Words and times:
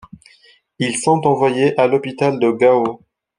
Ils 0.79 0.97
sont 0.97 1.27
envoyés 1.27 1.79
à 1.79 1.85
l'hôpital 1.85 2.39
de 2.39 2.49
Gao. 2.49 3.01